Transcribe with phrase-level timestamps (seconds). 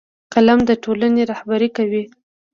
[0.33, 2.03] قلم د ټولنې رهبري کوي